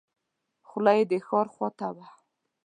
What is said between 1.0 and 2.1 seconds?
د ښار خواته وه.